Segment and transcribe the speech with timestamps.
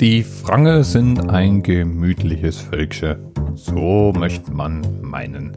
[0.00, 3.16] Die Frange sind ein gemütliches Völkchen.
[3.56, 5.56] So möchte man meinen.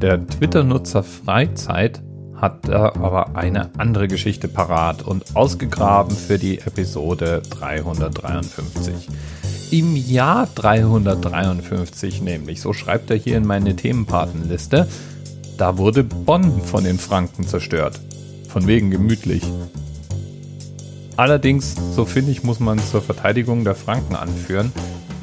[0.00, 2.02] Der Twitter-Nutzer Freizeit
[2.34, 9.08] hat da aber eine andere Geschichte parat und ausgegraben für die Episode 353.
[9.72, 14.88] Im Jahr 353 nämlich, so schreibt er hier in meine Themenpatenliste,
[15.58, 18.00] da wurde Bonn von den Franken zerstört.
[18.48, 19.42] Von wegen gemütlich.
[21.16, 24.72] Allerdings, so finde ich, muss man zur Verteidigung der Franken anführen,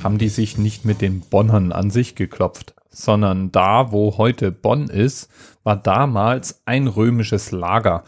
[0.03, 4.87] haben die sich nicht mit den Bonnern an sich geklopft, sondern da, wo heute Bonn
[4.87, 5.29] ist,
[5.63, 8.03] war damals ein römisches Lager.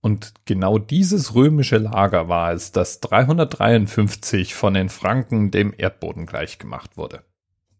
[0.00, 6.96] Und genau dieses römische Lager war es, das 353 von den Franken dem Erdboden gleichgemacht
[6.96, 7.24] wurde.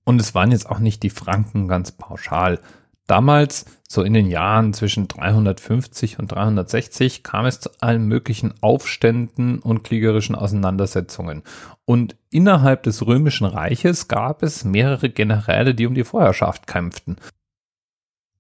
[0.05, 2.61] Und es waren jetzt auch nicht die Franken ganz pauschal.
[3.07, 9.59] Damals, so in den Jahren zwischen 350 und 360, kam es zu allen möglichen Aufständen
[9.59, 11.43] und kriegerischen Auseinandersetzungen.
[11.85, 17.17] Und innerhalb des römischen Reiches gab es mehrere Generäle, die um die Vorherrschaft kämpften.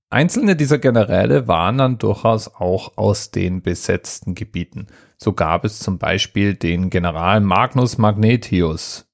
[0.09, 4.87] Einzelne dieser Generäle waren dann durchaus auch aus den besetzten Gebieten.
[5.19, 9.07] So gab es zum Beispiel den General Magnus Magnetius.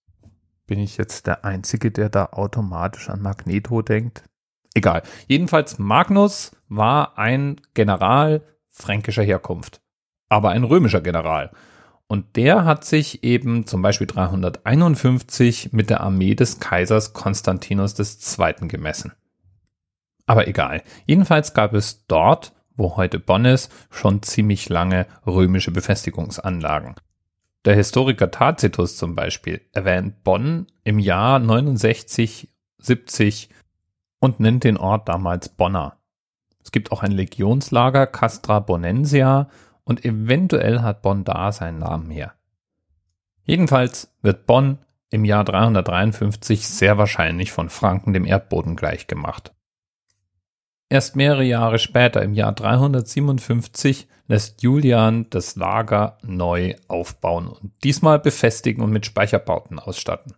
[0.67, 4.30] Bin ich jetzt der Einzige, der da automatisch an Magneto denkt?
[4.81, 5.03] Egal.
[5.29, 9.83] Jedenfalls Magnus war ein General fränkischer Herkunft,
[10.31, 11.51] aber ein römischer General.
[12.07, 18.69] Und der hat sich eben zum Beispiel 351 mit der Armee des Kaisers Konstantinus II.
[18.69, 19.13] gemessen.
[20.25, 20.83] Aber egal.
[21.05, 26.95] Jedenfalls gab es dort, wo heute Bonn ist, schon ziemlich lange römische Befestigungsanlagen.
[27.67, 33.51] Der Historiker Tacitus zum Beispiel erwähnt Bonn im Jahr 69, 70
[34.21, 35.97] und nennt den Ort damals Bonna.
[36.63, 39.49] Es gibt auch ein Legionslager Castra Bonensia
[39.85, 42.35] und eventuell hat Bonn da seinen Namen her.
[43.45, 44.79] Jedenfalls wird Bonn
[45.11, 49.53] im Jahr 353 sehr wahrscheinlich von Franken dem Erdboden gleichgemacht.
[50.89, 58.19] Erst mehrere Jahre später, im Jahr 357, lässt Julian das Lager neu aufbauen und diesmal
[58.19, 60.35] befestigen und mit Speicherbauten ausstatten.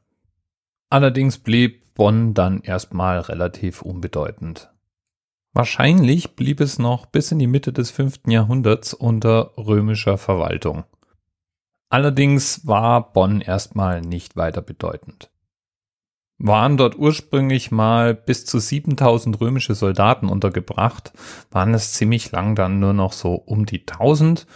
[0.93, 4.71] Allerdings blieb Bonn dann erstmal relativ unbedeutend.
[5.55, 8.27] Wahrscheinlich blieb es noch bis in die Mitte des 5.
[8.27, 10.85] Jahrhunderts unter römischer Verwaltung.
[11.89, 15.31] Allerdings war Bonn erstmal nicht weiter bedeutend.
[16.37, 21.15] Waren dort ursprünglich mal bis zu 7000 römische Soldaten untergebracht,
[21.51, 24.47] waren es ziemlich lang dann nur noch so um die 1000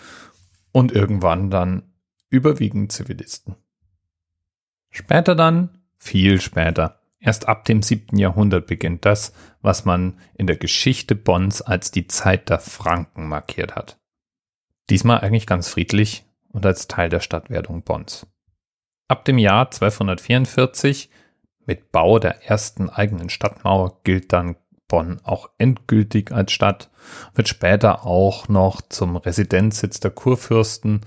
[0.70, 1.94] und irgendwann dann
[2.28, 3.56] überwiegend Zivilisten.
[4.90, 10.56] Später dann, viel später, Erst ab dem siebten Jahrhundert beginnt das, was man in der
[10.56, 13.98] Geschichte Bonns als die Zeit der Franken markiert hat.
[14.90, 18.28] Diesmal eigentlich ganz friedlich und als Teil der Stadtwerdung Bonns.
[19.08, 21.10] Ab dem Jahr 1244
[21.64, 24.54] mit Bau der ersten eigenen Stadtmauer gilt dann
[24.86, 26.90] Bonn auch endgültig als Stadt,
[27.34, 31.04] wird später auch noch zum Residenzsitz der Kurfürsten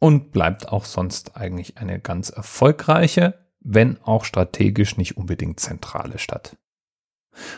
[0.00, 6.56] und bleibt auch sonst eigentlich eine ganz erfolgreiche, wenn auch strategisch nicht unbedingt zentrale Stadt.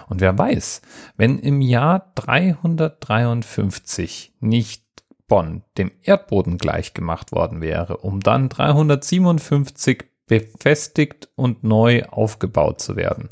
[0.09, 0.83] Und wer weiß,
[1.17, 4.85] wenn im Jahr 353 nicht
[5.27, 13.29] Bonn dem Erdboden gleichgemacht worden wäre, um dann 357 befestigt und neu aufgebaut zu werden.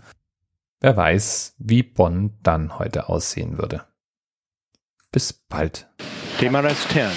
[0.80, 3.84] Wer weiß, wie Bonn dann heute aussehen würde.
[5.10, 5.88] Bis bald.
[6.38, 7.10] TMRS 10,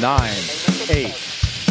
[0.00, 1.37] 9, 8,